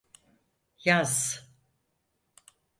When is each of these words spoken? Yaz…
Yaz… 0.85 1.43